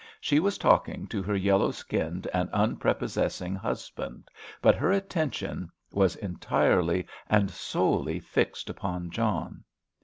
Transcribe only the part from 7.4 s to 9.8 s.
solely fixed upon John.